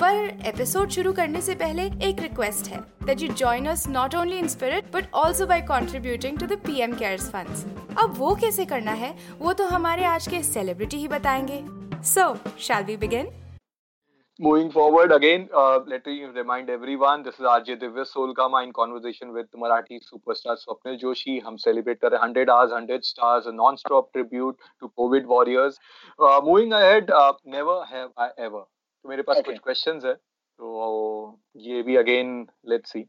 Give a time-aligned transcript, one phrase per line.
[0.00, 4.38] पर एपिसोड शुरू करने से पहले एक रिक्वेस्ट है that you join us not only
[4.38, 7.64] in spirit but also by contributing to the PM cares funds
[8.02, 11.62] अब वो कैसे करना है वो तो हमारे आज के सेलिब्रिटी ही बताएँगे
[12.12, 12.34] so
[12.68, 13.28] shall we begin
[14.40, 19.34] Moving forward again, uh, let me remind everyone, this is RJ Divya Solkama in conversation
[19.34, 21.34] with Marathi superstar Swapnil Joshi.
[21.42, 25.78] हम celebrate कर 100 hours, 100 stars, a non-stop tribute to COVID warriors.
[26.18, 28.68] Uh, moving ahead, uh, never have I ever.
[29.04, 29.46] तो मेरे पास okay.
[29.46, 33.02] कुछ question है तो ये भी again let see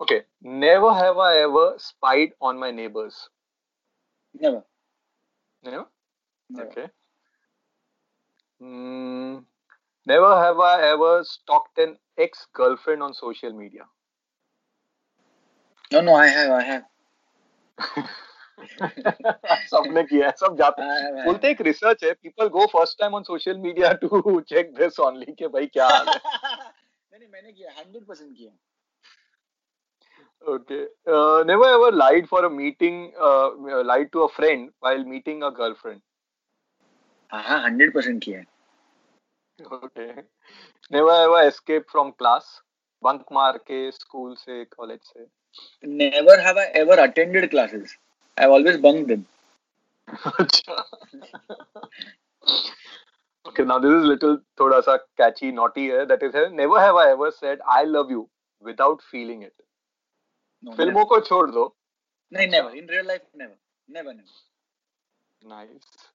[0.00, 0.18] okay
[0.60, 3.28] never have I ever spied on my neighbours
[10.06, 13.90] never have I ever stalked an ex girlfriend on social media
[15.92, 16.82] no no I have I have
[19.70, 21.24] सबने किया है सब जाते have, I have.
[21.26, 25.32] बोलते एक research है people go first time on social media to check this only
[25.32, 28.50] के भाई क्या हाल है। नहीं नहीं मैंने किया हंड्रेड परसेंट किया।
[30.44, 30.78] Okay
[31.46, 32.96] never ever lied for a meeting
[33.86, 36.00] lied to a friend while meeting a girlfriend
[37.30, 38.44] हाँ हंड्रेड परसेंट किया है।
[39.58, 42.60] Okay never ever escape from class
[43.02, 45.26] bunk मार के स्कूल से कॉलेज से।
[45.84, 47.96] Never have I ever attended classes
[48.37, 49.23] I always bunk them
[50.39, 50.83] अच्छा
[53.45, 57.05] okay now this is little thoda sa catchy naughty है that is never have I
[57.11, 58.21] ever said I love you
[58.63, 59.55] without feeling it
[60.77, 61.63] फिल्मों को छोड़ दो
[62.31, 63.55] नहीं never in real life never
[63.89, 64.47] never never
[65.53, 66.09] nice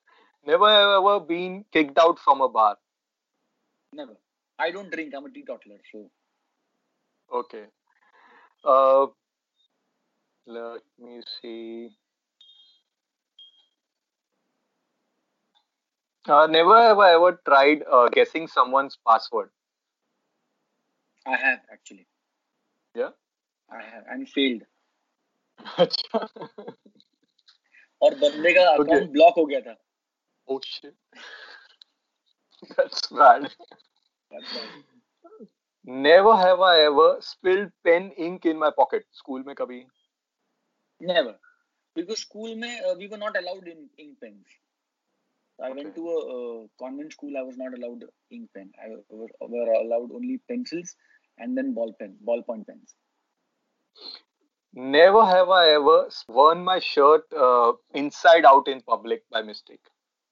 [0.47, 2.75] never have ever been kicked out from a bar
[3.93, 4.17] never
[4.59, 6.09] I don't drink I am a teetotaler so
[7.31, 7.65] okay
[8.65, 9.07] uh
[10.47, 11.61] let me see
[16.29, 19.51] uh, never have I ever tried uh, guessing someone's password
[21.29, 22.05] I have actually
[22.95, 23.13] yeah
[23.77, 24.65] I have and failed
[25.85, 26.19] अच्छा
[28.03, 28.83] और बंदे का Okay.
[28.83, 29.77] Account block हो गया था
[30.49, 30.95] Oh shit.
[32.77, 33.45] That's bad.
[34.31, 34.65] That's why.
[35.87, 39.07] Never have I ever spilled pen ink in my pocket.
[39.13, 39.79] School में कभी
[41.01, 41.35] Never.
[41.97, 44.59] Because school mein, uh, we were not allowed in ink pens.
[45.59, 45.95] I went Okay.
[45.97, 47.37] to a uh, convent school.
[47.39, 48.71] I was not allowed ink pen.
[48.85, 50.95] I were, were allowed only pencils
[51.39, 52.95] and then ball pen, ballpoint pens.
[54.77, 59.81] Never have I ever worn my shirt uh, inside out in public by mistake.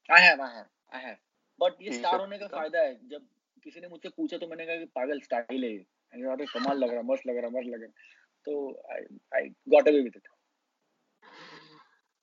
[0.09, 1.17] I have, I have, I have.
[1.59, 3.27] But ये ठीक star है, होने का ठीक है। फायदा है जब
[3.63, 6.45] किसी ने मुझसे पूछा तो मैंने कहा कि पागल स्टाइल है ये मैंने कहा, अरे
[6.53, 7.91] कमाल लग रहा मस्त लग रहा मस्त लग रहा
[8.45, 8.53] तो
[8.93, 9.05] I
[9.39, 10.27] I got away with it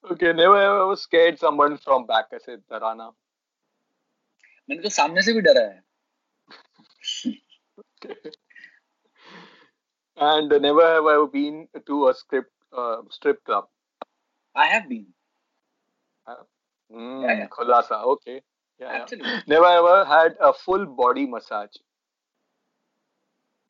[0.04, 2.32] Okay, never have I ever scared someone from back.
[2.34, 3.12] ऐसे डराना.
[4.70, 5.82] मैंने तो सामने से भी डरा है
[10.16, 13.68] And never have I ever been to a script uh, strip club.
[14.56, 15.06] I have been
[16.92, 17.48] Mm, Yeah, yeah.
[17.48, 18.02] खुलासा.
[18.12, 18.40] Okay.
[18.80, 19.02] Yeah, yeah.
[19.02, 19.42] Absolutely.
[19.46, 21.76] Never ever had a full body massage.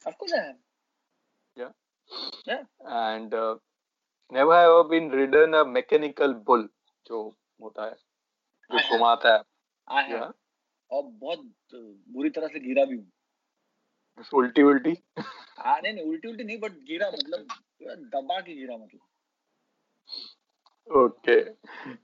[0.07, 0.59] Of course I have
[1.57, 1.73] Yeah.
[2.47, 2.63] Yeah.
[3.01, 3.57] And uh,
[4.32, 6.68] never have I been ridden a mechanical bull.
[7.08, 7.96] जो होता है
[8.72, 9.44] जो घुमाता है
[9.98, 10.32] have Yeah.
[10.92, 11.40] और बहुत
[11.76, 13.12] uh, बुरी तरह से गिरा भी हूँ
[14.34, 14.98] उल्टी उल्टी
[15.60, 17.48] हाँ नहीं नहीं उल्टी उल्टी नहीं बट गिरा मतलब
[18.14, 19.02] दबा के गिरा मतलब
[20.88, 21.44] Okay.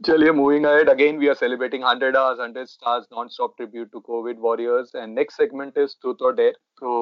[0.06, 4.38] चलिए moving ahead again we are celebrating 100 hours 100 stars non-stop tribute to COVID
[4.38, 6.94] warriors and next segment is truth or dare तो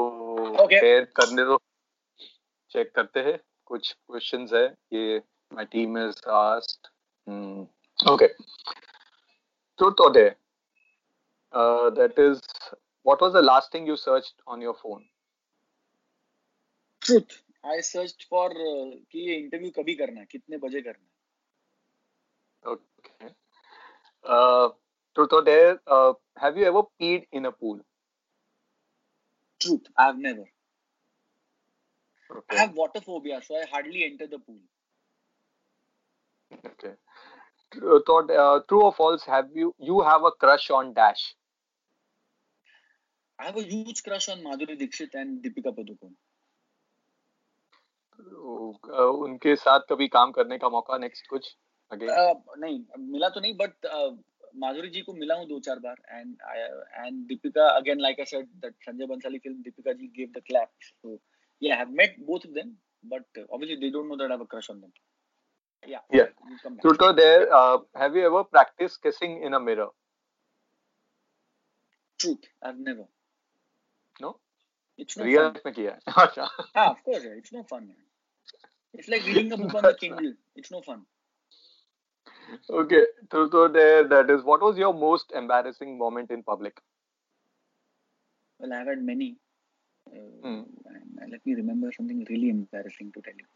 [0.63, 0.81] Okay.
[0.81, 1.57] dare करने दो
[2.71, 3.39] चेक करते हैं
[3.69, 4.63] कुछ क्वेश्चन है
[4.93, 5.17] ये
[5.51, 6.87] my team is asked
[8.11, 8.27] okay
[9.79, 10.35] truth और dare
[11.99, 12.41] that is
[13.05, 15.05] what was the last thing you search on your phone
[17.01, 21.05] truth I search for कि ये इंटरव्यू कभी करना है कितने बजे करना
[22.65, 23.29] है। ओके
[25.15, 25.49] ट्रुथ और
[26.43, 27.81] have you ever peed in a pool
[29.61, 30.45] truth I have never
[32.29, 34.59] I have water phobia, so I hardly enter the pool.
[36.65, 36.93] Okay.
[37.81, 39.23] Or uh, true or false?
[39.25, 41.35] Have you you have a crush on Dash?
[43.39, 46.17] I have a huge crush on Madhuri Dixit and Deepika Padukone.
[48.19, 51.55] Uh, उनके साथ कभी काम करने का मौका next कुछ
[51.91, 52.79] again Uh, नहीं
[53.11, 53.85] मिला तो नहीं बट
[54.63, 56.35] माधुरी जी को मिला हूँ दो चार बार and
[56.95, 60.71] and Deepika again like I said that Sanjay Bhansali film Deepika ji gave the clap
[60.89, 61.17] so
[61.59, 64.41] Yeah, I've met both of them, but uh, obviously they don't know that I have
[64.41, 64.91] a crush on them.
[65.87, 65.99] Yeah.
[66.11, 66.27] Yeah.
[66.83, 69.87] Shruto, there, uh, have you ever practiced kissing in a mirror?
[72.19, 73.05] Truth, I've never.
[74.19, 74.37] No?
[74.97, 75.61] It's not Real fun.
[75.77, 75.93] Real
[76.75, 77.31] ah, of course, yeah.
[77.37, 77.89] it's no fun.
[78.93, 80.33] It's like reading a book on the Kindle.
[80.55, 81.03] It's no fun.
[82.69, 84.43] Okay, so, so there, that is.
[84.43, 86.77] What was your most embarrassing moment in public?
[88.59, 89.37] Well, I've had many.
[90.15, 90.63] Uh, Hmm.
[90.85, 93.49] and, uh, let me remember something really embarrassing to tell you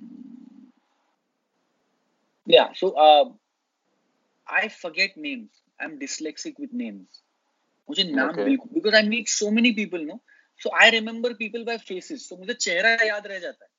[0.00, 0.68] Hmm.
[2.46, 3.24] yeah so uh,
[4.46, 5.50] I forget names.
[5.80, 7.22] I'm dyslexic with names.
[7.90, 10.20] मुझे नाम because I meet so many people, no.
[10.58, 12.28] So I remember people by faces.
[12.28, 13.70] So मुझे चेहरा याद रह जाता है.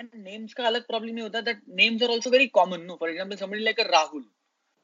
[0.00, 2.96] And names का अलग problem नहीं होता that names are also very common, no.
[2.96, 4.24] For example, somebody like a Rahul.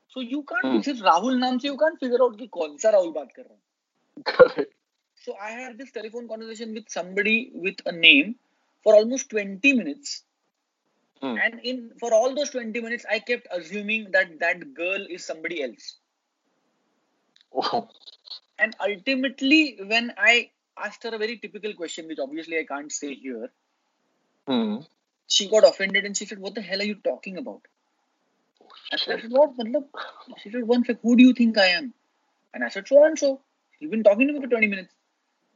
[0.09, 0.81] So you can't Hmm.
[0.89, 3.55] सिर्फ़ राहुल नाम से you can't figure out कि कौन सा राहुल बात कर रहा
[3.55, 3.61] है.
[5.25, 8.35] So I had this telephone conversation with somebody with a name
[8.83, 10.25] for almost 20 minutes.
[11.21, 11.37] Hmm.
[11.41, 15.63] And in for all those 20 minutes, I kept assuming that that girl is somebody
[15.63, 15.97] else.
[17.55, 17.89] Oh.
[18.59, 23.15] And ultimately, when I asked her a very typical question, which obviously I can't say
[23.15, 23.51] here,
[24.49, 24.79] Hmm.
[25.29, 27.63] she got offended and she said, What the hell are you talking about?
[28.91, 29.53] And I said, What?
[30.43, 31.95] She said, One sec, who do you think I am?
[32.53, 33.41] And I said, So and so.
[33.79, 34.93] You've been talking to me for 20 minutes.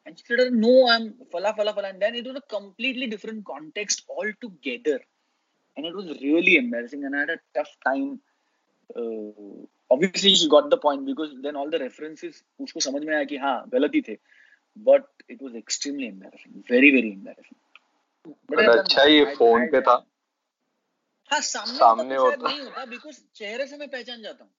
[0.06, 1.88] And she said, No, I'm fala fala fala.
[1.88, 5.00] And then it was a completely different context altogether.
[5.76, 7.04] And it was really embarrassing.
[7.04, 8.20] And I had a tough time.
[8.96, 13.24] Uh, obviously, she got the point because then all the references उसको समझ में आया
[13.24, 14.18] कि हाँ गलत ही थे.
[14.76, 16.62] But it was extremely embarrassing.
[16.68, 17.58] Very, very embarrassing.
[18.48, 19.02] But अच्छा.
[19.04, 20.04] ये फ़ोन पे था
[21.32, 24.52] हाँ सामने, सामने तो होता। नहीं होता बिकॉज़ चेहरे से मैं पहचान जाता हूँ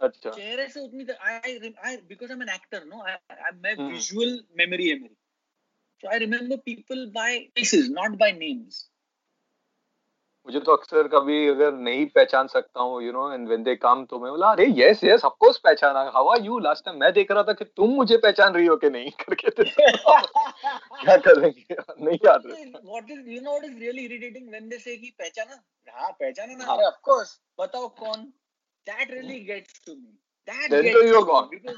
[0.00, 3.74] अच्छा। चेहरे से उतनी I I because I am an actor no I मैं.
[3.84, 5.14] विजुअल मेमोरी है मेरी।
[6.02, 8.88] So I remember people by faces not by names
[10.46, 14.04] मुझे तो अक्सर कभी अगर नहीं पहचान सकता हूँ you know and when they come
[14.04, 17.12] तो मैं बोला अरे यस यस ऑफ़ कोर्स पहचाना। How are you last time मैं
[17.12, 19.10] देख रहा था कि तुम मुझे पहचान रही हो कि नहीं?
[19.20, 19.64] करके तो
[21.04, 21.76] क्या करेंगे?
[22.00, 25.62] नहीं याद what is you know what is really irritating when they say कि पहचाना
[25.88, 28.32] हाँ पहचाना ना हाँ। अरे ऑफ़ कोर्स बताओ कौन?
[28.89, 30.17] That really gets to me
[30.49, 31.49] that Then तो you're gone.
[31.51, 31.77] Because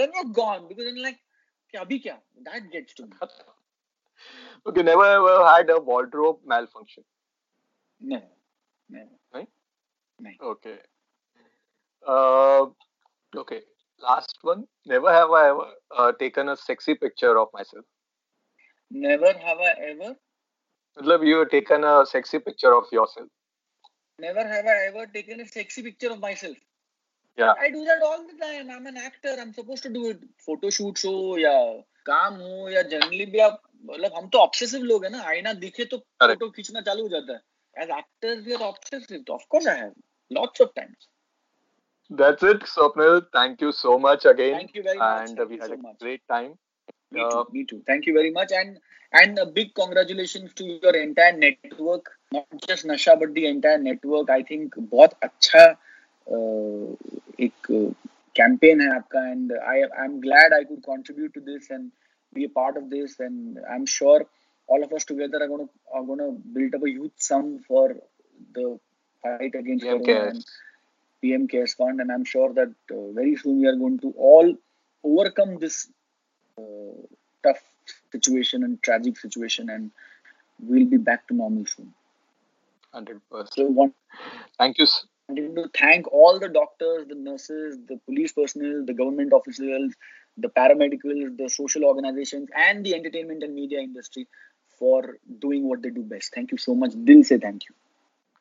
[0.00, 1.16] then you are gone because in like
[1.70, 3.18] कि अभी क्या that gets to me
[4.66, 7.04] Okay, never ever had a wardrobe malfunction.
[8.00, 8.30] Never
[8.90, 9.46] never
[10.40, 10.78] Okay.
[12.06, 12.66] Uh,
[13.32, 13.60] okay.
[14.02, 14.66] Last one.
[14.86, 17.84] Never have I ever uh, taken a sexy picture of myself.
[18.90, 20.10] never have I ever
[20.98, 23.28] मतलब you have taken a sexy picture of yourself.
[24.19, 26.57] Never have I ever taken a sexy picture of myself.
[27.37, 27.53] Yeah.
[27.65, 28.69] I do that all the time.
[28.69, 29.35] I'm an actor.
[29.39, 30.23] I'm supposed to do it.
[30.45, 31.53] Photo shoots हो या
[32.05, 35.85] काम हो या generally भी आप मतलब हम तो ऑब्सेसिव लोग हैं ना आईना दिखे
[35.93, 35.97] तो.
[36.23, 39.93] फ़ोटो खींचना चालू हो जाता है as actors we are obsessive of course I have
[40.39, 41.07] lots of times
[42.11, 43.19] That's it, Swapnil.
[43.33, 44.53] Thank you so much again.
[44.53, 45.25] Thank you very much.
[45.25, 45.97] And Thank we had so a much.
[46.05, 46.47] great time.
[47.17, 47.43] Me Uh, too.
[47.57, 47.77] Me too.
[47.89, 48.53] Thank you very much.
[48.61, 48.79] And
[49.21, 52.09] and a big congratulations to your entire network.
[52.32, 54.30] Not just Nasha, but the entire network.
[54.30, 55.64] I think बहुत अच्छा
[56.30, 56.96] uh,
[57.40, 57.94] एक
[58.36, 61.92] campaign है आपका and I I'm glad I could contribute to this and
[62.32, 64.26] be a part of this and I'm sure
[64.66, 67.60] all of us together are going to are going to build up a youth sum
[67.68, 67.96] for
[68.54, 68.78] the
[69.22, 70.34] fight against PM corona cares.
[70.34, 70.44] and
[71.22, 74.54] PM Cares Fund and I'm sure that uh, very soon we are going to all
[75.02, 75.88] overcome this
[76.58, 76.96] uh,
[77.42, 77.62] tough
[78.12, 79.90] situation and tragic situation and
[80.60, 81.94] we'll be back to normal soon.
[82.93, 83.53] 100%.
[83.53, 83.95] So I want
[84.57, 84.83] Thank you.
[84.83, 89.93] s- wanted to thank all the doctors, the nurses, the police personnel, the government officials,
[90.37, 94.27] the paramedicals, the social organizations, and the entertainment and media industry
[94.79, 96.33] for doing what they do best.
[96.33, 96.93] Thank you so much.
[97.05, 97.75] Dil se thank you.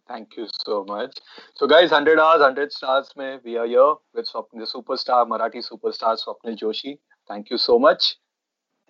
[0.09, 1.19] Thank you so much.
[1.55, 3.11] So, guys, 100 hours, 100 stars.
[3.17, 6.99] Mein, we are here with Swapnil, the superstar, Marathi superstar Swapnil Joshi.
[7.29, 8.17] Thank you so much.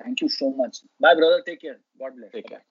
[0.02, 0.78] Thank you so much.
[1.00, 1.42] Bye, brother.
[1.44, 1.80] Take care.
[1.98, 2.32] God bless.
[2.32, 2.62] Take care.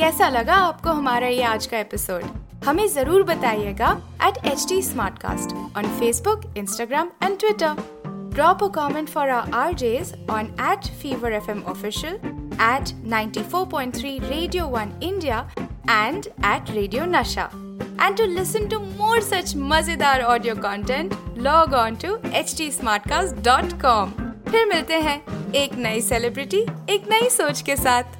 [0.00, 2.22] कैसा लगा आपको हमारा ये आज का episode
[2.64, 3.90] हमें ज़रूर बताइएगा
[4.26, 4.80] at H T
[5.22, 7.82] smartcast on Facebook Instagram and Twitter
[8.34, 13.66] drop a comment for R Js on at fever F M official at ninety four
[13.70, 15.40] point three radio one India
[15.90, 17.44] and at radio Nasha
[18.02, 22.70] and to listen to more such मज़ेदार audio content log on to H T
[23.08, 24.12] smartcast dot com
[24.50, 25.20] फिर मिलते हैं
[25.54, 28.19] एक नई celebrity एक नई सोच के साथ।